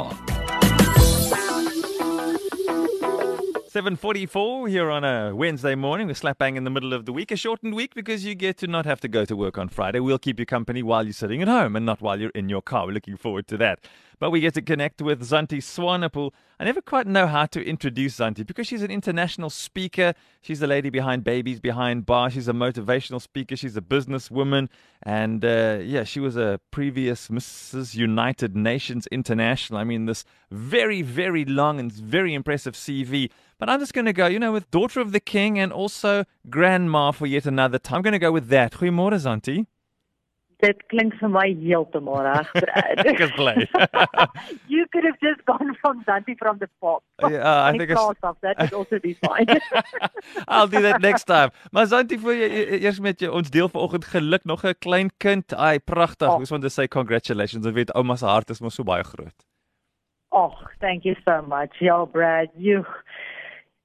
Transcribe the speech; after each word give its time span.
7:44 3.68 4.66
here 4.66 4.88
on 4.88 5.04
a 5.04 5.34
Wednesday 5.34 5.74
morning. 5.74 6.08
We're 6.08 6.14
slap 6.14 6.38
bang 6.38 6.56
in 6.56 6.64
the 6.64 6.70
middle 6.70 6.94
of 6.94 7.04
the 7.04 7.12
week, 7.12 7.30
a 7.30 7.36
shortened 7.36 7.74
week 7.74 7.94
because 7.94 8.24
you 8.24 8.34
get 8.34 8.56
to 8.64 8.66
not 8.66 8.86
have 8.86 9.00
to 9.00 9.08
go 9.08 9.26
to 9.26 9.36
work 9.36 9.58
on 9.58 9.68
Friday. 9.68 10.00
We'll 10.00 10.18
keep 10.18 10.38
you 10.38 10.46
company 10.46 10.82
while 10.82 11.04
you're 11.04 11.12
sitting 11.12 11.42
at 11.42 11.48
home 11.48 11.76
and 11.76 11.84
not 11.84 12.00
while 12.00 12.18
you're 12.18 12.32
in 12.34 12.48
your 12.48 12.62
car. 12.62 12.86
We're 12.86 12.94
looking 12.94 13.18
forward 13.18 13.46
to 13.48 13.58
that. 13.58 13.80
But 14.18 14.30
we 14.30 14.40
get 14.40 14.54
to 14.54 14.62
connect 14.62 15.02
with 15.02 15.22
Zantie 15.22 15.60
Swanepoel. 15.60 16.32
I 16.58 16.64
never 16.64 16.80
quite 16.80 17.06
know 17.06 17.26
how 17.26 17.44
to 17.46 17.62
introduce 17.62 18.16
Zantie 18.16 18.46
because 18.46 18.66
she's 18.66 18.82
an 18.82 18.90
international 18.90 19.50
speaker. 19.50 20.14
She's 20.40 20.60
the 20.60 20.66
lady 20.66 20.88
behind 20.88 21.22
Babies 21.22 21.60
Behind 21.60 22.06
Bar. 22.06 22.30
She's 22.30 22.48
a 22.48 22.52
motivational 22.52 23.20
speaker. 23.20 23.56
She's 23.56 23.76
a 23.76 23.82
businesswoman. 23.82 24.68
And 25.02 25.44
uh, 25.44 25.80
yeah, 25.82 26.04
she 26.04 26.20
was 26.20 26.36
a 26.36 26.60
previous 26.70 27.28
Mrs. 27.28 27.94
United 27.94 28.56
Nations 28.56 29.06
International. 29.08 29.78
I 29.78 29.84
mean, 29.84 30.06
this 30.06 30.24
very, 30.50 31.02
very 31.02 31.44
long 31.44 31.78
and 31.78 31.92
very 31.92 32.32
impressive 32.32 32.74
CV. 32.74 33.30
But 33.58 33.68
I'm 33.68 33.80
just 33.80 33.92
going 33.92 34.06
to 34.06 34.14
go, 34.14 34.26
you 34.26 34.38
know, 34.38 34.52
with 34.52 34.70
Daughter 34.70 35.00
of 35.00 35.12
the 35.12 35.20
King 35.20 35.58
and 35.58 35.72
also 35.72 36.24
Grandma 36.48 37.10
for 37.10 37.26
yet 37.26 37.44
another 37.44 37.78
time. 37.78 37.96
I'm 37.96 38.02
going 38.02 38.12
to 38.12 38.18
go 38.18 38.32
with 38.32 38.48
that. 38.48 38.72
Goeiemôre, 38.72 39.18
Zantie. 39.18 39.66
Dit 40.66 40.80
klink 40.90 41.14
vir 41.20 41.30
my 41.30 41.46
heeltemal 41.62 42.22
reg, 42.26 42.48
Brad. 42.64 43.02
Ek 43.06 43.20
is 43.26 43.32
bly. 43.38 43.54
you 44.74 44.86
could 44.92 45.04
have 45.08 45.18
just 45.22 45.44
gone 45.50 45.74
from 45.80 46.02
Dante 46.06 46.34
from 46.40 46.58
the 46.58 46.68
pop. 46.80 47.02
Yeah, 47.22 47.64
I 47.68 47.70
think 47.78 47.90
it's- 47.90 48.10
it's 48.10 48.22
of 48.30 48.36
that 48.42 48.58
would 48.58 48.74
also 48.74 48.98
be 48.98 49.14
fine. 49.22 49.46
I'll 50.48 50.66
do 50.68 50.80
that 50.82 51.00
next 51.00 51.24
time. 51.30 51.50
Maar 51.70 51.86
Zanti, 51.86 52.18
voor 52.18 52.34
jy 52.34 52.48
eers 52.82 52.98
met 53.00 53.20
jou 53.20 53.30
ons 53.32 53.50
deel 53.50 53.68
vanoggend 53.68 54.04
geluk 54.14 54.44
nog 54.44 54.64
'n 54.64 54.74
klein 54.78 55.10
kind. 55.22 55.54
Ai, 55.54 55.78
pragtig. 55.78 56.28
Oh. 56.28 56.40
Ek 56.42 56.48
want 56.50 56.62
to 56.62 56.68
say 56.68 56.88
congratulations. 56.88 57.66
Ek 57.66 57.74
weet 57.74 57.92
ouma 57.94 58.16
se 58.16 58.26
hart 58.26 58.50
is 58.50 58.60
mos 58.60 58.74
so 58.74 58.82
baie 58.84 59.04
groot. 59.04 59.46
oh, 60.30 60.52
thank 60.80 61.04
you 61.04 61.14
so 61.24 61.40
much. 61.42 61.78
Ja, 61.80 62.04
Brad, 62.04 62.48
you 62.56 62.84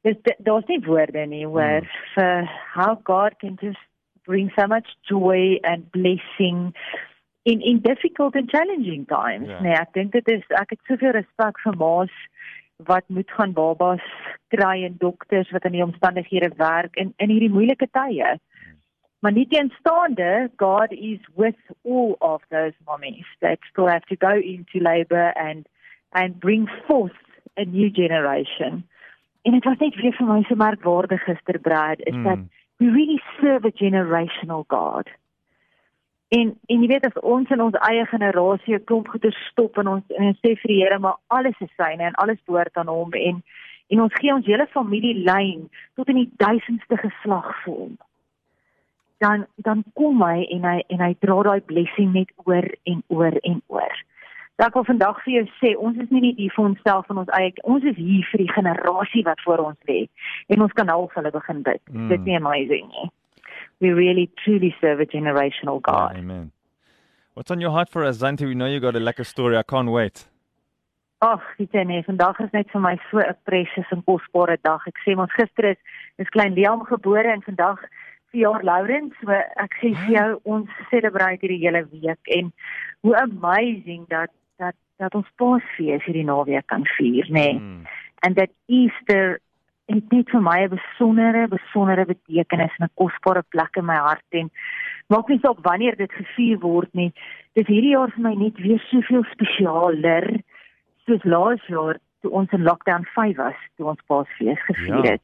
Dis 0.04 0.18
daar's 0.42 0.66
nie 0.68 0.80
woorde 0.82 1.28
nie 1.30 1.46
hoor 1.46 1.86
vir 2.16 2.50
how 2.74 2.96
God 3.06 3.36
can 3.40 3.56
just 3.62 3.78
bring 4.26 4.52
so 4.58 4.68
much 4.68 4.88
joy 5.10 5.60
and 5.64 5.92
blessing 5.92 6.74
in 7.44 7.62
in 7.62 7.82
difficult 7.82 8.36
and 8.36 8.50
challenging 8.50 9.06
times. 9.08 9.48
Ja. 9.48 9.62
Nee, 9.62 9.74
ek 9.74 9.94
dink 9.94 10.12
dit 10.12 10.28
is 10.28 10.44
ek 10.50 10.76
het 10.76 10.80
soveel 10.90 11.16
respek 11.18 11.60
vir 11.64 11.78
ma's 11.78 12.14
wat 12.90 13.06
moet 13.08 13.30
gaan 13.38 13.54
babas 13.54 14.06
kry 14.54 14.84
en 14.86 14.96
dokters 14.98 15.50
wat 15.54 15.66
in 15.70 15.78
die 15.78 15.86
omstandighede 15.86 16.52
werk 16.58 16.96
in 16.96 17.14
in 17.18 17.30
hierdie 17.30 17.54
moeilike 17.54 17.88
tye. 17.92 18.38
Maar 19.22 19.32
nie 19.32 19.48
teenstaande, 19.48 20.50
God 20.58 20.92
is 20.92 21.20
with 21.38 21.60
all 21.86 22.16
of 22.20 22.42
those 22.50 22.74
mommies 22.86 23.30
that 23.42 23.60
still 23.70 23.88
have 23.88 24.06
to 24.10 24.16
go 24.16 24.34
into 24.34 24.80
labor 24.82 25.34
and 25.38 25.68
and 26.14 26.40
bring 26.40 26.68
forth 26.88 27.22
a 27.58 27.66
new 27.66 27.90
generation. 27.92 28.84
En 29.42 29.52
dit 29.52 29.64
was 29.64 29.78
net 29.78 29.96
weer 29.96 30.14
vir 30.14 30.28
my 30.28 30.42
so 30.48 30.56
merkwaardig 30.56 31.24
gister 31.26 31.60
Brad 31.60 32.00
is 32.00 32.14
Mm. 32.14 32.26
mm. 32.26 32.50
We 32.82 32.88
really 32.90 33.22
serve 33.40 33.64
a 33.64 33.72
generational 33.72 34.66
God. 34.68 35.08
En 36.30 36.60
en 36.66 36.82
jy 36.82 36.88
weet 36.88 37.06
as 37.06 37.18
ons 37.22 37.50
in 37.54 37.62
ons 37.62 37.76
eie 37.88 38.06
generasie 38.10 38.74
'n 38.76 38.86
klomp 38.90 39.08
goeder 39.14 39.36
stop 39.50 39.78
en 39.78 39.88
ons 39.88 40.16
en 40.18 40.26
ons 40.32 40.40
sê 40.42 40.56
vir 40.62 40.72
die 40.72 40.80
Here 40.82 41.00
maar 41.00 41.20
alles 41.28 41.60
is 41.60 41.76
syne 41.78 42.04
en 42.04 42.18
alles 42.24 42.42
behoort 42.46 42.78
aan 42.78 42.88
hom 42.88 43.14
en 43.14 43.44
en 43.88 44.02
ons 44.02 44.14
gee 44.20 44.34
ons 44.34 44.46
hele 44.46 44.68
familielyn 44.68 45.70
tot 45.96 46.10
in 46.10 46.16
die 46.16 46.32
duisendste 46.38 46.98
geslag 46.98 47.52
vir 47.64 47.74
hom. 47.74 47.98
Dan 49.18 49.46
dan 49.56 49.84
kom 49.94 50.24
hy 50.24 50.48
en 50.50 50.66
hy 50.72 50.78
en 50.88 51.06
hy 51.06 51.14
dra 51.20 51.38
daai 51.44 51.62
blessing 51.62 52.14
net 52.14 52.32
oor 52.46 52.66
en 52.84 53.04
oor 53.08 53.38
en 53.42 53.62
ek 54.66 54.76
wil 54.78 54.86
vandag 54.86 55.20
vir 55.24 55.34
jou 55.34 55.46
sê 55.60 55.72
ons 55.78 55.98
is 55.98 56.10
nie 56.14 56.22
net 56.28 56.40
hier 56.42 56.54
vir 56.56 56.66
onsself 56.66 57.10
en 57.10 57.22
ons 57.24 57.34
eie 57.38 57.52
ons 57.64 57.84
is 57.84 57.98
hier 57.98 58.26
vir 58.32 58.44
die 58.44 58.52
generasie 58.52 59.24
wat 59.28 59.42
voor 59.46 59.64
ons 59.72 59.90
lê 59.90 60.08
en 60.54 60.62
ons 60.62 60.74
kan 60.80 60.88
half 60.88 61.14
hulle 61.18 61.32
begin 61.32 61.62
bid. 61.68 61.82
Mm. 61.90 62.10
Dit 62.10 62.28
is 62.28 62.40
amazing 62.40 62.90
nie. 62.96 63.08
We 63.82 63.94
really 63.98 64.28
truly 64.44 64.76
serve 64.80 65.02
a 65.02 65.06
generational 65.06 65.80
God. 65.82 66.18
Amen. 66.18 66.52
What's 67.34 67.50
on 67.50 67.62
your 67.62 67.72
heart 67.72 67.90
for 67.90 68.04
us, 68.04 68.20
Zanti? 68.20 68.46
We 68.46 68.56
know 68.56 68.68
you 68.68 68.80
got 68.80 68.96
a 68.96 69.00
lekker 69.00 69.26
story. 69.26 69.58
I 69.58 69.64
can't 69.64 69.90
wait. 69.90 70.28
Ag, 71.22 71.42
weet 71.58 71.76
jy 71.78 71.84
nee, 71.86 72.04
vandag 72.04 72.40
is 72.42 72.54
net 72.54 72.70
vir 72.74 72.82
my 72.82 72.96
so 73.10 73.22
'n 73.22 73.36
precious 73.46 73.90
en 73.94 74.02
kosbare 74.04 74.58
dag. 74.62 74.86
Ek 74.88 74.98
sê 75.06 75.18
ons 75.18 75.34
gister 75.38 75.72
is 75.72 75.78
is 76.18 76.30
klein 76.30 76.54
Liam 76.54 76.84
gebore 76.86 77.30
en 77.30 77.42
vandag 77.46 77.80
verjaar 78.32 78.64
Laurens. 78.64 79.14
So 79.22 79.32
ek 79.32 79.78
sê 79.82 79.94
vir 80.04 80.14
jou 80.18 80.30
ons 80.44 80.70
celebrate 80.90 81.46
hierdie 81.46 81.62
hele 81.62 81.86
week 81.92 82.32
en 82.38 82.52
hoe 83.02 83.16
amazing 83.22 84.08
dat 84.10 84.30
dat 85.02 85.16
ons 85.18 85.30
Paasfees 85.42 86.04
hierdie 86.06 86.28
naweek 86.28 86.68
kan 86.72 86.86
vier, 86.98 87.26
nê. 87.30 87.48
Nee. 87.52 87.60
Mm. 87.60 87.88
En 88.28 88.34
dat 88.38 88.54
Easter 88.70 89.40
het 89.90 90.12
net 90.14 90.30
vir 90.30 90.42
my 90.42 90.60
'n 90.64 90.76
besondere 90.78 91.48
besondere 91.48 92.06
betekenis 92.06 92.78
en 92.78 92.86
'n 92.86 92.98
kosbare 93.02 93.44
plek 93.50 93.76
in 93.76 93.86
my 93.86 93.96
hart 93.96 94.30
en 94.30 94.52
maak 95.08 95.28
nie 95.28 95.40
saak 95.40 95.60
wanneer 95.62 95.96
dit 95.96 96.12
gevier 96.12 96.60
word 96.60 96.94
nie. 96.94 97.12
Dis 97.54 97.68
hierdie 97.68 97.96
jaar 97.98 98.12
vir 98.12 98.24
my 98.24 98.34
net 98.36 98.58
weer 98.58 98.80
soveel 98.80 99.24
spesialer 99.32 100.40
soos 101.06 101.24
laas 101.24 101.68
jaar 101.68 101.98
toe 102.22 102.32
ons 102.32 102.52
in 102.52 102.64
lockdown 102.64 103.04
5 103.16 103.38
was, 103.38 103.60
toe 103.78 103.88
ons 103.88 104.02
Paasfees 104.08 104.62
gevier 104.66 105.06
Ja. 105.06 105.12
het. 105.12 105.22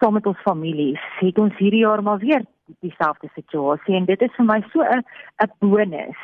Saam 0.00 0.12
met 0.12 0.26
ons 0.26 0.42
families 0.42 1.00
het 1.20 1.38
ons 1.38 1.56
hierdie 1.56 1.84
jaar 1.86 2.02
maar 2.02 2.18
weer 2.18 2.42
dieselfde 2.80 3.28
situasie 3.34 3.94
en 3.94 4.04
dit 4.04 4.22
is 4.22 4.34
vir 4.36 4.44
my 4.44 4.60
so 4.72 4.82
'n 4.82 5.04
'n 5.42 5.52
bonus 5.60 6.18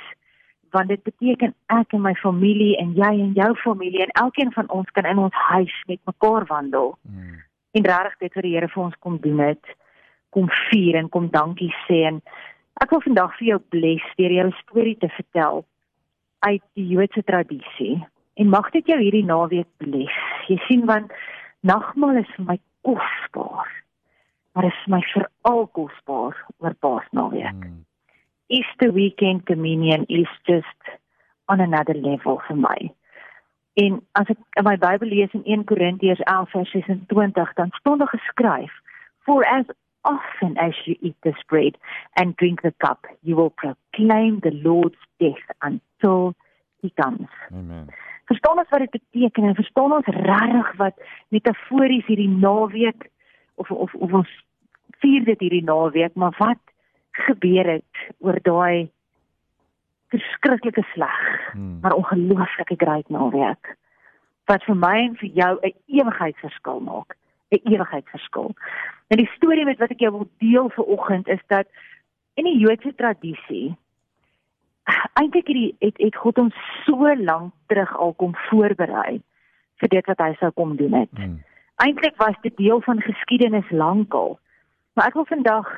want 0.73 0.89
dit 0.89 1.03
beteken 1.05 1.55
ek 1.75 1.93
en 1.97 2.03
my 2.03 2.15
familie 2.21 2.77
en 2.81 2.95
jy 2.97 3.11
en 3.27 3.33
jou 3.37 3.51
familie 3.63 4.03
en 4.05 4.15
elkeen 4.25 4.53
van 4.53 4.69
ons 4.71 4.91
kan 4.97 5.07
in 5.07 5.19
ons 5.19 5.35
huis 5.53 5.75
met 5.89 6.01
mekaar 6.11 6.47
wandel 6.49 6.97
Mm. 7.09 7.41
en 7.73 7.85
regtig 7.89 8.19
dit 8.19 8.35
wat 8.35 8.45
die 8.45 8.55
Here 8.55 8.69
vir 8.69 8.83
ons 8.85 8.97
kom 9.01 9.19
doen 9.19 9.39
het 9.39 9.77
kom 10.31 10.49
vier 10.71 10.97
en 10.97 11.09
kom 11.09 11.29
dankie 11.31 11.73
sê 11.89 12.03
en 12.09 12.23
ek 12.81 12.91
wil 12.91 13.01
vandag 13.05 13.37
vir 13.39 13.47
jou 13.49 13.59
bless 13.75 14.17
deur 14.17 14.33
jou 14.33 14.49
storie 14.63 14.97
te 14.99 15.09
vertel 15.09 15.65
uit 16.41 16.63
die 16.75 16.87
Joodse 16.89 17.23
tradisie 17.23 18.01
en 18.37 18.49
mag 18.49 18.71
dit 18.73 18.87
jou 18.87 18.99
hierdie 18.99 19.25
naweek 19.25 19.69
bless 19.79 20.49
jy 20.49 20.59
sien 20.69 20.87
want 20.87 21.13
nagmaal 21.63 22.17
is 22.25 22.33
vir 22.37 22.45
my 22.49 22.59
kosbaar 22.83 23.69
maar 24.55 24.65
is 24.69 24.81
vir 24.85 24.93
my 24.97 25.03
veral 25.15 25.67
kosbaar 25.79 26.37
oor 26.59 26.75
Paasnaweek 26.81 27.55
Mm. 27.65 27.85
Easter 28.53 28.93
weekend 28.93 29.47
communion 29.47 30.05
is 30.09 30.29
just 30.45 30.83
on 31.49 31.61
another 31.61 31.95
level 31.95 32.41
vir 32.49 32.57
my. 32.57 32.79
En 33.81 34.01
as 34.21 34.29
ek 34.29 34.41
in 34.61 34.67
my 34.67 34.75
Bybel 34.77 35.09
lees 35.09 35.33
in 35.33 35.45
1 35.49 35.65
Korintiërs 35.71 36.21
11 36.29 36.51
vers 36.57 36.73
26, 36.77 37.55
dan 37.61 37.71
staan 37.79 37.99
daar 37.99 38.13
geskryf: 38.13 38.73
For 39.25 39.45
as 39.49 39.65
often 40.03 40.57
as 40.57 40.77
you 40.85 40.97
eat 41.01 41.17
this 41.23 41.41
bread 41.47 41.79
and 42.21 42.37
drink 42.37 42.61
the 42.61 42.75
cup, 42.85 43.07
you 43.21 43.37
will 43.37 43.55
proclaim 43.63 44.41
the 44.41 44.53
Lord's 44.63 45.01
death 45.19 45.47
until 45.61 46.35
he 46.81 46.93
comes. 46.95 47.31
Amen. 47.53 47.89
Verstaan 48.25 48.59
ons 48.59 48.69
wat 48.69 48.85
dit 48.85 49.01
beteken 49.01 49.45
en 49.45 49.55
verstaan 49.55 49.93
ons 49.93 50.07
regtig 50.07 50.77
wat 50.77 51.01
metafories 51.29 52.07
hierdie 52.07 52.29
naweek 52.29 53.09
of 53.55 53.71
of 53.71 53.95
of 53.95 54.13
ons 54.13 54.37
vier 55.01 55.25
dit 55.25 55.41
hierdie 55.41 55.65
naweek, 55.65 56.15
maar 56.15 56.37
wat 56.39 56.61
gebeur 57.13 57.67
het 57.67 58.15
oor 58.19 58.39
daai 58.43 58.91
verskriklike 60.13 60.83
sleg, 60.93 61.21
Mm. 61.55 61.79
maar 61.81 61.93
ongelooflike 61.93 62.75
great 62.77 63.09
naweek 63.09 63.77
wat 64.45 64.65
vir 64.65 64.77
my 64.77 64.97
en 65.07 65.17
vir 65.17 65.29
jou 65.29 65.59
'n 65.63 65.75
ewigheidsverskil 65.87 66.81
maak, 66.81 67.17
'n 67.51 67.61
ewigheidsverskil. 67.73 68.55
En 69.09 69.17
die 69.17 69.31
storie 69.37 69.65
met 69.65 69.79
wat 69.79 69.91
ek 69.91 70.01
jou 70.01 70.13
wil 70.13 70.29
deel 70.39 70.69
vir 70.69 70.85
oggend 70.85 71.29
is 71.29 71.41
dat 71.47 71.67
in 72.35 72.45
die 72.45 72.59
Joodse 72.59 72.95
tradisie 72.95 73.77
eintlik 75.21 75.47
het 75.47 75.57
die 75.57 75.77
het, 75.79 75.99
het 75.99 76.17
God 76.17 76.39
ons 76.39 76.55
so 76.85 77.15
lank 77.17 77.53
terug 77.67 77.97
al 77.97 78.13
kom 78.13 78.35
voorberei 78.51 79.21
vir 79.77 79.89
dit 79.89 80.07
wat 80.07 80.19
hy 80.19 80.35
sou 80.41 80.51
kom 80.51 80.77
doen 80.77 80.93
het. 80.93 81.13
Mm. 81.13 81.43
Eintlik 81.77 82.17
was 82.17 82.35
dit 82.43 82.57
deel 82.57 82.81
van 82.81 83.01
geskiedenis 83.01 83.71
lankal. 83.71 84.39
Maar 84.93 85.07
ek 85.07 85.15
wil 85.15 85.25
vandag 85.25 85.69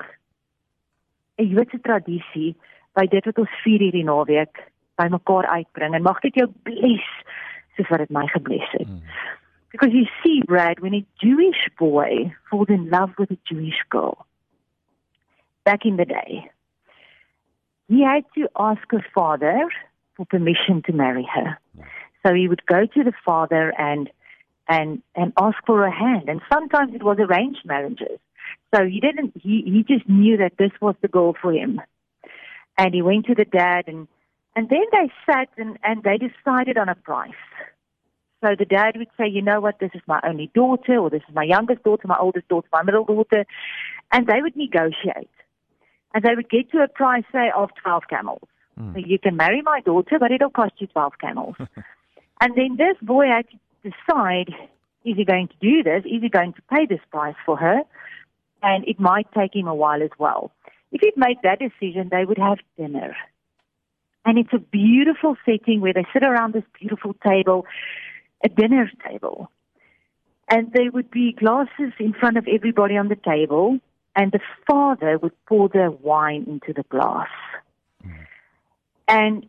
'n 1.39 1.49
Joodse 1.51 1.81
tradisie 1.81 2.55
by 2.95 3.07
dit 3.07 3.25
wat 3.25 3.39
ons 3.39 3.61
vier 3.63 3.81
hierdie 3.81 4.05
naweek 4.05 4.61
bymekaar 5.01 5.47
uitbring 5.47 5.95
en 5.95 6.03
mag 6.03 6.21
dit 6.21 6.35
jou 6.35 6.49
bless 6.63 7.09
soos 7.77 7.89
wat 7.91 8.05
dit 8.05 8.11
my 8.11 8.27
gebless 8.31 8.71
het. 8.71 8.89
Mm. 8.89 9.03
Because 9.75 9.93
you 9.93 10.07
see, 10.23 10.41
Brad, 10.47 10.79
when 10.79 10.95
a 10.95 11.05
Jewish 11.19 11.69
boy 11.79 12.33
falls 12.49 12.69
in 12.69 12.91
love 12.91 13.11
with 13.19 13.33
a 13.33 13.39
Jewish 13.45 13.83
girl, 13.89 14.27
back 15.65 15.85
in 15.85 15.97
the 15.97 16.05
day, 16.05 16.49
he 17.89 18.05
had 18.05 18.25
to 18.37 18.49
ask 18.55 18.83
her 18.91 19.05
father 19.13 19.69
for 20.15 20.27
permission 20.27 20.83
to 20.83 20.93
marry 20.93 21.27
her. 21.35 21.59
So 22.25 22.33
he 22.33 22.47
would 22.47 22.65
go 22.67 22.87
to 22.87 23.05
the 23.05 23.13
father 23.25 23.75
and 23.77 24.09
and 24.69 25.03
and 25.15 25.33
ask 25.39 25.59
for 25.67 25.85
a 25.85 25.91
hand. 25.91 26.29
And 26.29 26.41
sometimes 26.53 26.95
it 26.95 27.03
was 27.03 27.19
arranged 27.19 27.65
marriages. 27.65 28.21
So 28.75 28.85
he 28.85 29.00
didn't. 29.00 29.35
He 29.41 29.62
he 29.64 29.85
just 29.87 30.08
knew 30.08 30.37
that 30.38 30.56
this 30.58 30.73
was 30.81 30.94
the 31.00 31.08
goal 31.08 31.37
for 31.41 31.52
him, 31.52 31.81
and 32.76 32.94
he 32.94 33.02
went 33.02 33.26
to 33.26 33.35
the 33.35 33.44
dad 33.44 33.85
and 33.87 34.08
and 34.56 34.69
then 34.69 34.85
they 34.93 35.11
sat 35.26 35.49
and 35.56 35.79
and 35.82 36.02
they 36.02 36.19
decided 36.19 36.79
on 36.79 36.88
a 36.88 36.94
price. 36.94 37.32
So 38.43 38.55
the 38.58 38.67
dad 38.67 38.96
would 38.96 39.08
say, 39.17 39.26
you 39.26 39.41
know 39.41 39.61
what, 39.61 39.79
this 39.79 39.91
is 39.94 40.02
my 40.06 40.20
only 40.23 40.50
daughter, 40.55 40.99
or 40.99 41.08
this 41.08 41.23
is 41.29 41.35
my 41.35 41.44
youngest 41.44 41.82
daughter, 41.82 42.06
my 42.06 42.19
oldest 42.19 42.46
daughter, 42.49 42.69
my 42.73 42.82
middle 42.82 43.05
daughter, 43.05 43.46
and 44.12 44.26
they 44.26 44.43
would 44.43 44.55
negotiate, 44.55 45.31
and 46.12 46.23
they 46.23 46.35
would 46.35 46.50
get 46.50 46.70
to 46.73 46.79
a 46.82 46.88
price 46.88 47.25
say 47.32 47.50
of 47.56 47.70
twelve 47.82 48.05
camels. 48.08 48.46
Mm. 48.79 48.93
So 48.93 48.99
you 48.99 49.19
can 49.19 49.37
marry 49.37 49.62
my 49.62 49.81
daughter, 49.81 50.19
but 50.19 50.31
it'll 50.31 50.50
cost 50.50 50.75
you 50.79 50.87
twelve 50.88 51.14
camels. 51.20 51.56
and 52.41 52.55
then 52.55 52.76
this 52.76 52.96
boy 53.00 53.26
had 53.26 53.46
to 53.50 53.91
decide: 53.91 54.55
is 55.05 55.17
he 55.17 55.25
going 55.25 55.49
to 55.49 55.55
do 55.61 55.82
this? 55.82 56.05
Is 56.05 56.23
he 56.23 56.29
going 56.29 56.52
to 56.52 56.62
pay 56.70 56.87
this 56.87 57.00
price 57.11 57.37
for 57.46 57.56
her? 57.56 57.81
And 58.65 58.89
it 58.89 58.99
might 58.99 59.31
take 59.35 59.55
him 59.55 59.69
a 59.69 59.75
while 59.75 60.03
as 60.03 60.15
well. 60.19 60.51
If 60.91 61.03
he'd 61.03 61.19
made 61.19 61.37
that 61.43 61.59
decision, 61.59 62.09
they 62.11 62.25
would 62.25 62.39
have 62.39 62.59
dinner. 62.79 63.15
And 64.25 64.39
it's 64.39 64.55
a 64.55 64.59
beautiful 64.59 65.37
setting 65.45 65.83
where 65.83 65.93
they 65.93 66.07
sit 66.15 66.23
around 66.23 66.55
this 66.55 66.65
beautiful 66.81 67.15
table, 67.15 67.67
a 68.43 68.49
dinner 68.49 68.91
table. 69.07 69.51
And 70.49 70.73
there 70.73 70.91
would 70.91 71.11
be 71.11 71.33
glasses 71.33 71.93
in 71.99 72.15
front 72.15 72.39
of 72.39 72.49
everybody 72.49 72.97
on 72.97 73.09
the 73.09 73.17
table, 73.17 73.81
and 74.17 74.33
the 74.33 74.41
father 74.67 75.19
would 75.19 75.35
pour 75.45 75.69
the 75.69 75.95
wine 76.01 76.45
into 76.47 76.73
the 76.73 76.85
glass. 76.89 77.29
And 79.07 79.47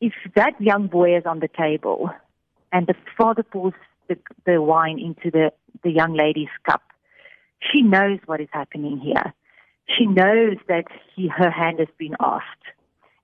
if 0.00 0.14
that 0.34 0.58
young 0.60 0.86
boy 0.86 1.18
is 1.18 1.26
on 1.26 1.40
the 1.40 1.48
table 1.48 2.10
and 2.72 2.86
the 2.86 2.94
father 3.18 3.42
pours 3.42 3.74
the, 4.08 4.16
the 4.46 4.62
wine 4.62 4.98
into 4.98 5.30
the, 5.30 5.52
the 5.82 5.90
young 5.90 6.14
lady's 6.14 6.48
cup, 6.64 6.82
she 7.70 7.82
knows 7.82 8.18
what 8.26 8.40
is 8.40 8.48
happening 8.52 8.98
here. 8.98 9.32
She 9.96 10.06
knows 10.06 10.56
that 10.68 10.84
he, 11.14 11.28
her 11.28 11.50
hand 11.50 11.78
has 11.78 11.88
been 11.98 12.16
asked, 12.20 12.44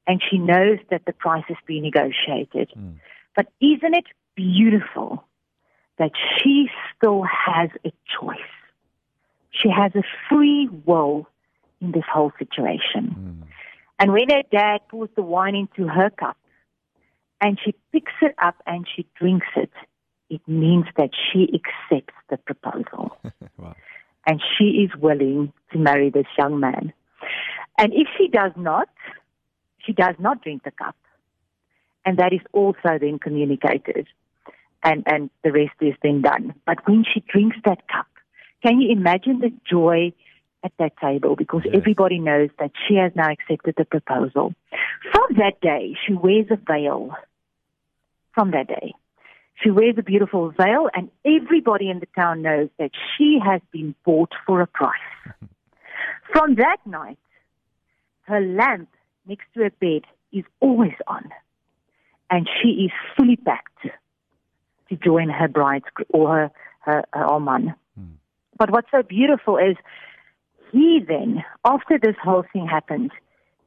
and 0.06 0.23
she 0.29 0.38
knows 0.38 0.79
that 0.90 1.02
the 1.06 1.12
price 1.12 1.44
has 1.49 1.56
been 1.67 1.82
negotiated. 1.82 2.70
Mm. 2.76 2.94
But 3.35 3.46
isn't 3.61 3.94
it 3.94 4.06
beautiful 4.35 5.25
that 5.99 6.12
she 6.38 6.69
still 6.96 7.23
has 7.23 7.70
a 7.85 7.93
choice? 8.20 8.38
She 9.50 9.69
has 9.70 9.93
a 9.94 10.02
free 10.29 10.69
will 10.84 11.26
in 11.81 11.93
this 11.93 12.05
whole 12.12 12.32
situation. 12.38 13.14
Mm. 13.43 13.46
And 14.00 14.12
when 14.12 14.29
her 14.31 14.43
dad 14.52 14.81
pours 14.88 15.11
the 15.17 15.23
wine 15.23 15.55
into 15.55 15.88
her 15.88 16.11
cup 16.11 16.37
and 17.41 17.58
she 17.64 17.75
picks 17.93 18.12
it 18.23 18.34
up 18.41 18.56
and 18.67 18.87
she 18.94 19.06
drinks 19.19 19.46
it, 19.56 19.73
it 20.31 20.41
means 20.46 20.84
that 20.96 21.11
she 21.32 21.49
accepts 21.55 22.14
the 22.29 22.37
proposal. 22.37 23.17
wow 23.56 23.75
and 24.29 24.43
she 24.58 24.64
is 24.64 24.90
willing 25.00 25.52
to 25.72 25.78
marry 25.78 26.10
this 26.10 26.26
young 26.37 26.60
man. 26.60 26.93
And 27.78 27.93
if 27.93 28.08
she 28.19 28.28
does 28.28 28.52
not, 28.56 28.88
she 29.78 29.93
does 29.93 30.16
not 30.19 30.43
drink 30.43 30.64
the 30.64 30.72
cup. 30.72 30.96
And 32.05 32.19
that 32.19 32.32
is 32.32 32.40
also 32.52 32.99
then 33.00 33.19
communicated. 33.19 34.08
And, 34.82 35.02
and 35.06 35.31
the 35.44 35.52
rest 35.52 35.75
is 35.81 35.94
then 36.02 36.22
done. 36.22 36.55
But 36.66 36.87
when 36.87 37.05
she 37.05 37.22
drinks 37.28 37.56
that 37.64 37.87
cup, 37.88 38.06
can 38.62 38.81
you 38.81 38.90
imagine 38.90 39.40
the 39.40 39.52
joy 39.69 40.12
at 40.64 40.72
that 40.78 40.96
table? 40.99 41.37
Because 41.37 41.62
yes. 41.64 41.75
everybody 41.76 42.19
knows 42.19 42.50
that 42.58 42.72
she 42.87 42.94
has 42.94 43.12
now 43.14 43.31
accepted 43.31 43.75
the 43.76 43.84
proposal. 43.84 44.55
From 45.12 45.37
that 45.38 45.60
day, 45.60 45.96
she 46.06 46.14
wears 46.14 46.46
a 46.50 46.56
veil. 46.56 47.10
From 48.34 48.52
that 48.52 48.69
day. 48.69 48.94
She 49.62 49.70
wears 49.70 49.96
a 49.99 50.02
beautiful 50.02 50.50
veil, 50.50 50.88
and 50.94 51.10
everybody 51.25 51.90
in 51.90 51.99
the 51.99 52.08
town 52.14 52.43
knows 52.43 52.69
that 52.78 52.93
she 53.16 53.38
has 53.44 53.60
been 53.72 53.94
bought 54.05 54.32
for 54.46 54.60
a 54.60 54.66
price. 54.66 54.93
From 56.32 56.55
that 56.56 56.78
night, 56.87 57.19
her 58.22 58.40
lamp 58.40 58.88
next 59.26 59.46
to 59.55 59.60
her 59.64 59.70
bed 59.70 60.02
is 60.32 60.44
always 60.60 60.94
on, 61.06 61.31
and 62.31 62.49
she 62.62 62.69
is 62.84 62.93
fully 63.16 63.37
packed 63.37 63.88
to 64.88 64.96
join 64.96 65.28
her 65.28 65.49
bride 65.49 65.82
or 66.10 66.28
her, 66.28 66.50
her, 66.81 67.05
her 67.12 67.25
Alman. 67.25 67.75
Mm. 67.99 68.12
But 68.58 68.70
what's 68.70 68.90
so 68.90 69.02
beautiful 69.02 69.56
is 69.56 69.76
he 70.72 71.00
then, 71.06 71.43
after 71.64 71.99
this 71.99 72.16
whole 72.22 72.44
thing 72.52 72.66
happens, 72.66 73.10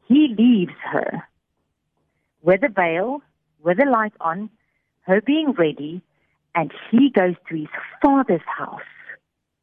he 0.08 0.34
leaves 0.38 0.78
her 0.92 1.24
with 2.42 2.64
a 2.64 2.70
veil, 2.70 3.22
with 3.62 3.80
a 3.80 3.90
light 3.90 4.14
on, 4.22 4.50
her 5.02 5.22
being 5.22 5.52
ready, 5.52 6.02
and 6.56 6.72
he 6.90 7.10
goes 7.10 7.36
to 7.50 7.56
his 7.56 7.70
father's 8.02 8.42
house 8.46 8.82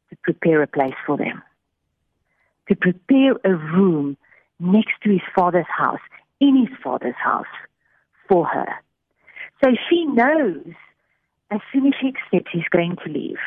to 0.09 0.17
prepare 0.23 0.61
a 0.61 0.67
place 0.67 0.95
for 1.05 1.17
them, 1.17 1.41
to 2.67 2.75
prepare 2.75 3.33
a 3.43 3.55
room 3.55 4.17
next 4.59 4.93
to 5.03 5.11
his 5.11 5.21
father's 5.35 5.65
house, 5.67 5.99
in 6.39 6.55
his 6.57 6.75
father's 6.83 7.15
house, 7.15 7.45
for 8.27 8.45
her. 8.45 8.67
So 9.63 9.71
she 9.89 10.05
knows 10.05 10.65
as 11.51 11.59
soon 11.71 11.87
as 11.87 11.93
she 11.99 12.07
accepts 12.07 12.51
he's 12.51 12.69
going 12.69 12.97
to 13.05 13.11
leave. 13.11 13.39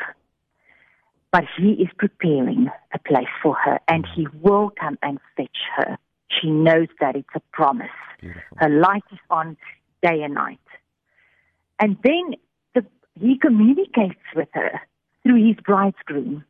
But 1.31 1.45
he 1.57 1.71
is 1.73 1.89
preparing 1.97 2.69
a 2.93 2.99
place 2.99 3.27
for 3.41 3.55
her, 3.55 3.79
and 3.87 4.05
he 4.15 4.27
will 4.41 4.71
come 4.79 4.99
and 5.01 5.19
fetch 5.35 5.57
her. 5.75 5.97
She 6.29 6.49
knows 6.49 6.87
that 6.99 7.15
it's 7.15 7.27
a 7.35 7.41
promise. 7.51 7.87
Beautiful. 8.19 8.57
Her 8.57 8.69
light 8.69 9.03
is 9.11 9.19
on 9.29 9.57
day 10.03 10.21
and 10.21 10.35
night. 10.35 10.59
And 11.79 11.97
then 12.03 12.35
the, 12.73 12.85
he 13.19 13.37
communicates 13.37 14.21
with 14.35 14.49
her 14.53 14.81
through 15.23 15.47
his 15.47 15.57
bridegroom. 15.65 16.43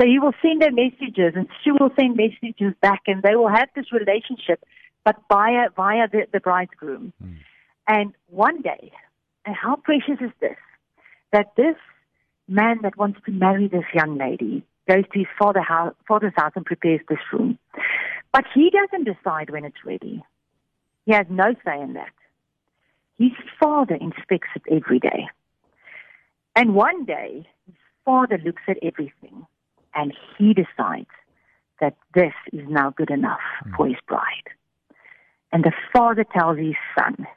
So 0.00 0.06
he 0.06 0.18
will 0.18 0.32
send 0.42 0.62
her 0.62 0.70
messages 0.70 1.34
and 1.36 1.48
she 1.62 1.70
will 1.70 1.90
send 1.96 2.16
messages 2.16 2.74
back 2.80 3.02
and 3.06 3.22
they 3.22 3.36
will 3.36 3.48
have 3.48 3.68
this 3.76 3.92
relationship, 3.92 4.64
but 5.04 5.16
via, 5.28 5.68
via 5.76 6.08
the, 6.08 6.26
the 6.32 6.40
bridegroom. 6.40 7.12
Mm. 7.22 7.36
And 7.86 8.14
one 8.28 8.62
day, 8.62 8.92
and 9.44 9.54
how 9.54 9.76
precious 9.76 10.18
is 10.20 10.30
this, 10.40 10.56
that 11.32 11.54
this 11.56 11.76
man 12.48 12.80
that 12.82 12.96
wants 12.96 13.20
to 13.26 13.32
marry 13.32 13.68
this 13.68 13.84
young 13.94 14.18
lady 14.18 14.64
goes 14.88 15.04
to 15.12 15.18
his 15.18 15.28
father 15.38 15.60
house, 15.60 15.94
father's 16.06 16.32
house 16.36 16.52
and 16.56 16.64
prepares 16.64 17.00
this 17.08 17.18
room. 17.32 17.58
But 18.32 18.44
he 18.54 18.70
doesn't 18.70 19.04
decide 19.04 19.50
when 19.50 19.64
it's 19.64 19.84
ready. 19.84 20.22
He 21.06 21.12
has 21.12 21.26
no 21.28 21.54
say 21.64 21.80
in 21.80 21.94
that. 21.94 22.12
His 23.22 23.30
father 23.60 23.94
inspects 23.94 24.48
it 24.56 24.62
every 24.68 24.98
day. 24.98 25.28
And 26.56 26.74
one 26.74 27.04
day, 27.04 27.46
his 27.66 27.76
father 28.04 28.36
looks 28.44 28.62
at 28.66 28.78
everything 28.82 29.46
and 29.94 30.12
he 30.36 30.52
decides 30.52 31.06
that 31.80 31.96
this 32.16 32.32
is 32.52 32.68
now 32.68 32.90
good 32.90 33.10
enough 33.10 33.38
mm. 33.64 33.76
for 33.76 33.86
his 33.86 33.98
bride. 34.08 34.48
And 35.52 35.62
the 35.62 35.70
father 35.92 36.24
tells 36.24 36.58
his 36.58 36.74
son, 36.98 37.28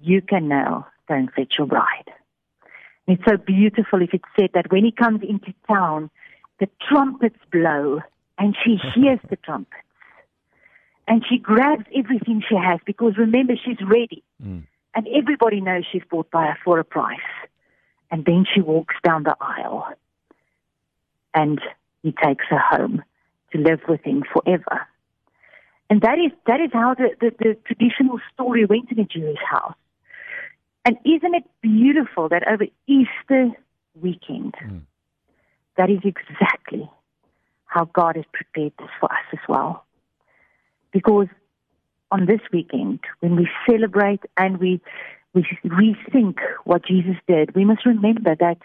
You 0.00 0.22
can 0.22 0.46
now 0.46 0.86
go 1.08 1.14
and 1.14 1.32
fetch 1.32 1.54
your 1.58 1.66
bride. 1.66 2.12
And 3.08 3.18
it's 3.18 3.28
so 3.28 3.36
beautiful 3.36 4.02
if 4.02 4.14
it's 4.14 4.24
said 4.38 4.50
that 4.54 4.70
when 4.70 4.84
he 4.84 4.92
comes 4.92 5.22
into 5.28 5.52
town, 5.66 6.10
the 6.60 6.68
trumpets 6.88 7.40
blow 7.50 8.02
and 8.38 8.56
she 8.64 8.76
hears 8.94 9.18
the 9.28 9.36
trumpets. 9.36 9.82
And 11.08 11.24
she 11.28 11.38
grabs 11.38 11.86
everything 11.92 12.40
she 12.48 12.54
has 12.54 12.78
because 12.86 13.18
remember, 13.18 13.54
she's 13.64 13.84
ready. 13.84 14.22
Mm. 14.40 14.68
And 14.94 15.08
everybody 15.08 15.60
knows 15.60 15.84
she's 15.90 16.02
bought 16.10 16.30
by 16.30 16.46
her 16.46 16.58
for 16.64 16.78
a 16.78 16.84
price. 16.84 17.18
And 18.10 18.24
then 18.24 18.44
she 18.52 18.60
walks 18.60 18.94
down 19.02 19.22
the 19.22 19.36
aisle 19.40 19.86
and 21.34 21.60
he 22.02 22.12
takes 22.12 22.44
her 22.50 22.58
home 22.58 23.02
to 23.52 23.58
live 23.58 23.80
with 23.88 24.02
him 24.02 24.22
forever. 24.32 24.86
And 25.88 26.00
that 26.02 26.18
is, 26.18 26.32
that 26.46 26.60
is 26.60 26.70
how 26.72 26.94
the, 26.94 27.10
the, 27.20 27.34
the 27.38 27.56
traditional 27.66 28.18
story 28.32 28.64
went 28.64 28.90
in 28.90 28.98
a 28.98 29.04
Jewish 29.04 29.38
house. 29.50 29.74
And 30.84 30.96
isn't 31.04 31.34
it 31.34 31.44
beautiful 31.62 32.28
that 32.28 32.46
over 32.48 32.66
Easter 32.86 33.50
weekend, 33.94 34.54
mm. 34.62 34.80
that 35.76 35.90
is 35.90 36.00
exactly 36.04 36.90
how 37.66 37.86
God 37.86 38.16
has 38.16 38.24
prepared 38.32 38.72
this 38.78 38.88
for 39.00 39.10
us 39.10 39.24
as 39.32 39.38
well. 39.48 39.86
Because 40.92 41.28
on 42.12 42.26
this 42.26 42.40
weekend, 42.52 43.00
when 43.20 43.36
we 43.36 43.48
celebrate 43.68 44.20
and 44.36 44.58
we, 44.58 44.80
we 45.34 45.44
rethink 45.64 46.36
what 46.64 46.84
Jesus 46.84 47.16
did, 47.26 47.54
we 47.54 47.64
must 47.64 47.86
remember 47.86 48.36
that 48.38 48.58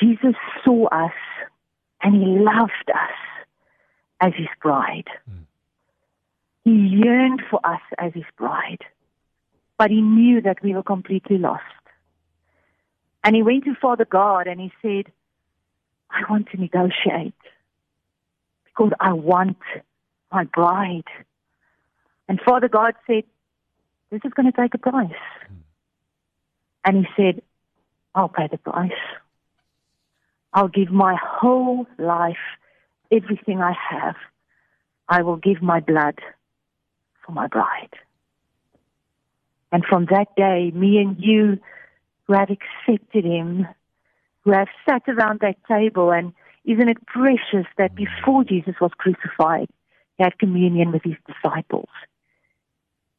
Jesus 0.00 0.34
saw 0.64 0.86
us 0.86 1.12
and 2.02 2.14
he 2.14 2.26
loved 2.26 2.90
us 2.92 3.18
as 4.20 4.32
his 4.34 4.48
bride. 4.62 5.08
Mm. 5.30 5.44
He 6.64 6.70
yearned 6.70 7.42
for 7.50 7.60
us 7.64 7.80
as 7.98 8.12
his 8.14 8.24
bride, 8.38 8.84
but 9.78 9.90
he 9.90 10.00
knew 10.00 10.40
that 10.40 10.62
we 10.62 10.74
were 10.74 10.82
completely 10.82 11.36
lost. 11.36 11.62
And 13.22 13.36
he 13.36 13.42
went 13.42 13.64
to 13.64 13.74
Father 13.80 14.06
God 14.06 14.46
and 14.46 14.60
he 14.60 14.72
said, 14.80 15.12
I 16.10 16.22
want 16.30 16.48
to 16.50 16.60
negotiate 16.60 17.34
because 18.64 18.92
I 18.98 19.12
want 19.12 19.58
my 20.32 20.44
bride 20.44 21.04
and 22.32 22.40
Father 22.40 22.66
God 22.66 22.94
said, 23.06 23.24
This 24.10 24.22
is 24.24 24.32
going 24.32 24.50
to 24.50 24.58
take 24.58 24.72
a 24.72 24.78
price. 24.78 25.10
Mm. 25.52 25.56
And 26.82 26.96
he 26.96 27.06
said, 27.14 27.42
I'll 28.14 28.30
pay 28.30 28.48
the 28.50 28.56
price. 28.56 28.90
I'll 30.54 30.68
give 30.68 30.90
my 30.90 31.14
whole 31.22 31.86
life, 31.98 32.38
everything 33.10 33.60
I 33.60 33.74
have. 33.90 34.14
I 35.10 35.20
will 35.20 35.36
give 35.36 35.60
my 35.60 35.80
blood 35.80 36.20
for 37.20 37.32
my 37.32 37.48
bride. 37.48 37.92
And 39.70 39.84
from 39.84 40.06
that 40.06 40.34
day, 40.34 40.72
me 40.74 40.96
and 40.96 41.18
you 41.18 41.58
who 42.26 42.32
have 42.32 42.48
accepted 42.48 43.26
him, 43.26 43.68
who 44.40 44.52
have 44.52 44.68
sat 44.88 45.02
around 45.06 45.40
that 45.40 45.56
table, 45.68 46.10
and 46.10 46.32
isn't 46.64 46.88
it 46.88 47.04
precious 47.04 47.66
that 47.76 47.94
before 47.94 48.42
Jesus 48.42 48.76
was 48.80 48.92
crucified, 48.96 49.68
he 50.16 50.24
had 50.24 50.38
communion 50.38 50.92
with 50.92 51.02
his 51.02 51.16
disciples. 51.26 51.90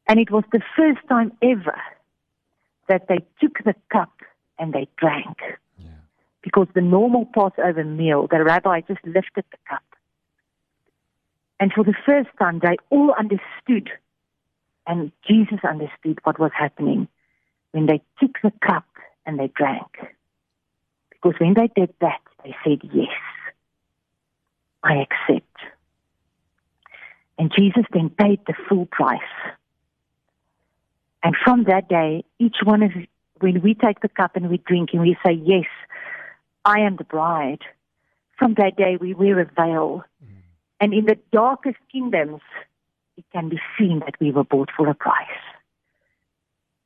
And 0.06 0.20
it 0.20 0.30
was 0.30 0.44
the 0.52 0.60
first 0.76 1.00
time 1.08 1.32
ever 1.42 1.80
that 2.88 3.08
they 3.08 3.18
took 3.40 3.64
the 3.64 3.74
cup 3.90 4.12
and 4.58 4.72
they 4.72 4.88
drank. 4.96 5.38
Yeah. 5.78 5.88
Because 6.42 6.68
the 6.74 6.80
normal 6.80 7.26
Passover 7.26 7.84
meal, 7.84 8.26
the 8.30 8.44
rabbi 8.44 8.82
just 8.82 9.04
lifted 9.04 9.44
the 9.50 9.56
cup. 9.68 9.82
And 11.60 11.72
for 11.72 11.84
the 11.84 11.94
first 12.04 12.28
time, 12.38 12.60
they 12.60 12.76
all 12.90 13.14
understood, 13.18 13.90
and 14.86 15.12
Jesus 15.26 15.60
understood 15.62 16.18
what 16.24 16.38
was 16.38 16.50
happening 16.52 17.08
when 17.70 17.86
they 17.86 18.02
took 18.20 18.32
the 18.42 18.52
cup 18.66 18.86
and 19.24 19.38
they 19.38 19.50
drank. 19.54 19.86
Because 21.10 21.34
when 21.40 21.54
they 21.54 21.70
did 21.74 21.94
that, 22.00 22.20
they 22.44 22.54
said, 22.64 22.80
Yes, 22.92 23.08
I 24.82 24.96
accept. 24.96 25.56
And 27.38 27.50
Jesus 27.56 27.84
then 27.92 28.10
paid 28.10 28.40
the 28.46 28.54
full 28.68 28.86
price. 28.86 29.20
And 31.24 31.34
from 31.42 31.64
that 31.64 31.88
day, 31.88 32.22
each 32.38 32.56
one 32.62 32.82
of 32.82 32.92
when 33.40 33.62
we 33.62 33.74
take 33.74 34.00
the 34.00 34.08
cup 34.08 34.36
and 34.36 34.50
we 34.50 34.58
drink 34.58 34.90
and 34.92 35.00
we 35.00 35.16
say, 35.26 35.32
Yes, 35.32 35.64
I 36.64 36.80
am 36.80 36.96
the 36.96 37.04
bride, 37.04 37.62
from 38.38 38.54
that 38.54 38.76
day 38.76 38.98
we 39.00 39.14
wear 39.14 39.40
a 39.40 39.46
veil. 39.46 40.04
Mm. 40.22 40.28
And 40.80 40.92
in 40.92 41.06
the 41.06 41.18
darkest 41.32 41.78
kingdoms, 41.90 42.42
it 43.16 43.24
can 43.32 43.48
be 43.48 43.58
seen 43.78 44.00
that 44.00 44.20
we 44.20 44.30
were 44.30 44.44
bought 44.44 44.70
for 44.76 44.88
a 44.88 44.94
price. 44.94 45.40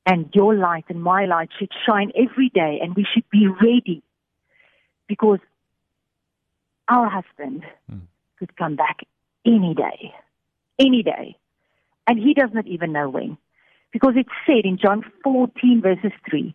And 0.07 0.31
your 0.33 0.55
light 0.55 0.85
and 0.89 1.03
my 1.03 1.27
light 1.27 1.51
should 1.59 1.73
shine 1.87 2.13
every 2.17 2.49
day, 2.49 2.79
and 2.81 2.95
we 2.95 3.05
should 3.13 3.29
be 3.31 3.49
ready 3.49 4.03
because 5.09 5.41
our 6.87 7.09
husband 7.09 7.65
mm. 7.91 8.01
could 8.39 8.57
come 8.57 8.77
back 8.77 9.01
any 9.45 9.75
day, 9.75 10.15
any 10.79 11.03
day. 11.03 11.37
And 12.07 12.19
he 12.19 12.35
does 12.35 12.51
not 12.53 12.67
even 12.69 12.93
know 12.93 13.09
when. 13.09 13.37
Because 13.93 14.15
it's 14.17 14.29
said 14.47 14.65
in 14.65 14.79
John 14.79 15.03
14, 15.25 15.81
verses 15.83 16.13
3 16.29 16.55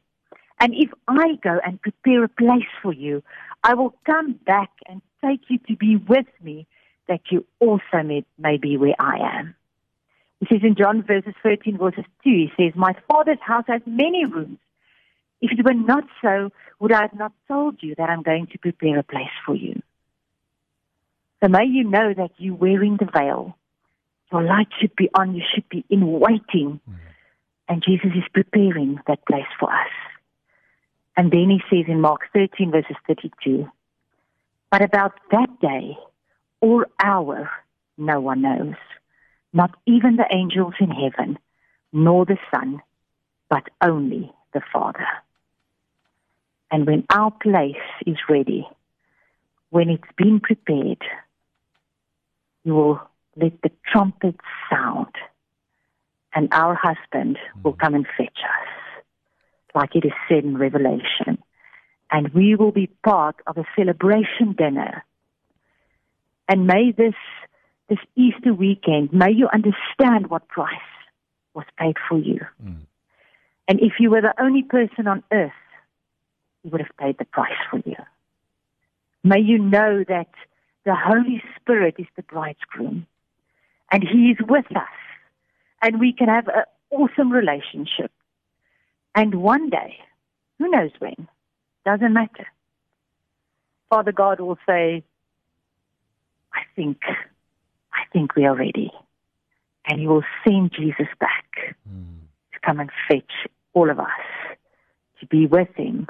And 0.60 0.74
if 0.76 0.90
I 1.08 1.36
go 1.44 1.60
and 1.66 1.82
prepare 1.82 2.24
a 2.24 2.30
place 2.30 2.70
for 2.82 2.94
you, 2.94 3.24
I 3.64 3.74
will 3.74 3.96
come 4.06 4.34
back 4.46 4.72
and 4.88 5.02
take 5.24 5.42
you 5.50 5.58
to 5.68 5.76
be 5.76 5.96
with 5.96 6.28
me, 6.42 6.68
that 7.08 7.22
you 7.32 7.46
also 7.60 8.04
may, 8.04 8.24
may 8.38 8.58
be 8.58 8.78
where 8.78 8.96
I 9.00 9.40
am. 9.40 9.56
He 10.40 10.48
says 10.48 10.64
in 10.64 10.76
John 10.76 11.04
verses 11.04 11.34
13, 11.42 11.78
verses 11.78 12.06
2, 12.24 12.30
he 12.30 12.52
says, 12.58 12.74
My 12.76 12.94
Father's 13.10 13.40
house 13.42 13.66
has 13.68 13.82
many 13.86 14.26
rooms. 14.26 14.58
If 15.42 15.52
it 15.58 15.64
were 15.64 15.74
not 15.74 16.04
so, 16.22 16.52
would 16.80 16.92
I 16.92 17.04
have 17.04 17.14
not 17.14 17.34
told 17.48 17.78
you 17.82 17.96
that 17.98 18.10
I'm 18.10 18.24
going 18.24 18.48
to 18.48 18.58
prepare 18.58 19.00
a 19.00 19.04
place 19.04 19.32
for 19.46 19.56
you? 19.56 19.82
So 21.42 21.50
may 21.50 21.66
you 21.66 21.84
know 21.84 22.14
that 22.14 22.32
you're 22.38 22.56
wearing 22.56 22.98
the 22.98 23.08
veil. 23.12 23.58
Your 24.32 24.44
light 24.44 24.68
should 24.80 24.96
be 24.96 25.10
on. 25.14 25.36
You 25.36 25.44
should 25.54 25.68
be 25.70 25.84
in 25.90 26.08
waiting. 26.20 26.80
Mm. 26.90 26.96
And 27.68 27.84
Jesus 27.84 28.12
is 28.16 28.24
preparing 28.34 29.00
that 29.08 29.26
place 29.26 29.48
for 29.60 29.72
us. 29.72 29.92
And 31.16 31.32
then 31.32 31.50
he 31.50 31.62
says 31.70 31.86
in 31.88 32.02
Mark 32.02 32.22
13, 32.34 32.72
verses 32.72 32.96
32, 33.08 33.70
But 34.72 34.84
about 34.84 35.14
that 35.32 35.60
day 35.62 35.98
or 36.62 36.88
hour, 37.04 37.50
no 37.98 38.20
one 38.20 38.42
knows, 38.42 38.76
not 39.54 39.76
even 39.86 40.16
the 40.16 40.26
angels 40.32 40.74
in 40.80 40.90
heaven, 40.90 41.38
nor 41.92 42.26
the 42.26 42.38
Son, 42.54 42.82
but 43.50 43.70
only 43.82 44.32
the 44.54 44.62
Father. 44.72 45.06
And 46.72 46.88
when 46.88 47.06
our 47.14 47.30
place 47.30 47.76
is 48.08 48.18
ready, 48.28 48.68
when 49.70 49.90
it's 49.90 50.12
been 50.18 50.40
prepared, 50.40 51.04
you 52.64 52.74
will 52.74 53.02
let 53.36 53.62
the 53.62 53.72
trumpet 53.92 54.36
sound 54.70 55.14
and 56.36 56.50
our 56.52 56.76
husband 56.76 57.38
will 57.64 57.74
come 57.74 57.94
and 57.94 58.06
fetch 58.18 58.40
us, 58.44 59.04
like 59.76 59.96
it 59.96 60.06
is 60.06 60.12
said 60.28 60.44
in 60.44 60.58
Revelation. 60.58 61.38
And 62.12 62.30
we 62.34 62.56
will 62.56 62.72
be 62.72 62.88
part 63.04 63.36
of 63.48 63.58
a 63.58 63.66
celebration 63.76 64.54
dinner. 64.58 65.04
And 66.48 66.68
may 66.68 66.92
this, 66.92 67.16
this 67.90 68.00
Easter 68.16 68.54
weekend, 68.54 69.14
may 69.14 69.32
you 69.32 69.48
understand 69.54 70.28
what 70.30 70.48
price 70.48 70.70
was 71.54 71.66
paid 71.78 71.96
for 72.10 72.18
you. 72.18 72.42
Mm. 72.64 72.82
And 73.68 73.80
if 73.80 73.94
you 74.00 74.12
were 74.12 74.22
the 74.22 74.34
only 74.42 74.64
person 74.64 75.08
on 75.08 75.24
earth, 75.32 75.52
he 76.62 76.70
would 76.70 76.82
have 76.82 76.98
paid 77.00 77.18
the 77.18 77.26
price 77.26 77.52
for 77.70 77.78
you. 77.86 77.96
May 79.24 79.40
you 79.40 79.58
know 79.58 80.04
that 80.08 80.30
the 80.86 80.96
Holy 80.96 81.42
Spirit 81.56 81.96
is 81.98 82.08
the 82.16 82.24
bridegroom 82.24 83.08
and 83.92 84.04
he 84.04 84.32
is 84.32 84.38
with 84.48 84.66
us 84.76 84.88
and 85.84 86.00
we 86.00 86.14
can 86.14 86.30
have 86.30 86.48
an 86.48 86.64
awesome 86.90 87.32
relationship. 87.32 88.12
And 89.14 89.36
one 89.36 89.70
day, 89.70 89.98
who 90.58 90.70
knows 90.70 90.92
when, 90.98 91.28
doesn't 91.86 92.14
matter. 92.14 92.48
Father 93.90 94.14
God 94.14 94.40
will 94.40 94.58
say, 94.66 95.04
I 96.54 96.62
think, 96.76 97.02
I 97.94 98.06
think 98.12 98.36
we 98.36 98.46
are 98.46 98.56
ready. 98.56 98.92
And 99.86 100.00
he 100.00 100.08
will 100.08 100.24
send 100.44 100.72
Jesus 100.72 101.08
back 101.20 101.76
mm. 101.88 102.06
to 102.54 102.60
come 102.66 102.80
and 102.80 102.90
fetch 103.08 103.32
all 103.74 103.90
of 103.90 104.00
us 104.00 104.08
to 105.20 105.26
be 105.28 105.46
with 105.46 105.68
him 105.76 106.08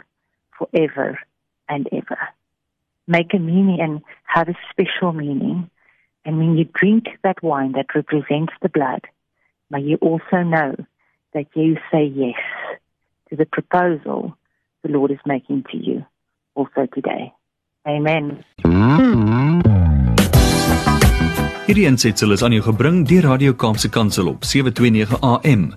forever 0.58 1.20
and 1.68 1.89
ever. 1.92 2.20
Make 3.08 3.34
a 3.34 3.39
meaning 3.39 3.80
and 3.82 4.01
have 4.25 4.48
a 4.48 4.58
special 4.70 5.12
meaning. 5.12 5.70
And 6.24 6.38
when 6.38 6.58
you 6.58 6.65
drink 6.65 7.06
that 7.24 7.42
wine 7.42 7.74
that 7.74 7.96
represents 7.96 8.53
the 8.62 8.70
blood, 8.70 9.01
may 9.74 9.82
you 9.82 9.98
also 10.01 10.44
know 10.44 10.75
that 11.34 11.48
you 11.56 11.77
say 11.92 12.06
yes 12.06 12.39
to 13.30 13.36
the 13.36 13.46
proposal 13.46 14.38
the 14.84 14.89
Lord 14.89 15.12
is 15.12 15.20
making 15.25 15.65
to 15.72 15.77
you 15.77 16.06
also 16.56 16.86
today. 16.94 17.34
Amen. 17.88 18.44
Hierdie 21.65 21.88
aansetsel 21.88 22.32
is 22.36 22.44
aan 22.44 22.51
jou 22.53 22.63
gebring 22.70 23.08
deur 23.10 23.24
Radio 23.32 23.53
Kaapse 23.56 23.89
Kansel 23.89 24.27
op 24.30 24.44
729 24.44 25.20
AM. 25.20 25.74